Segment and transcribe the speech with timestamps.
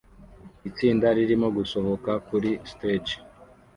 [0.69, 3.15] Itsinda ririmo gusohoka kuri stage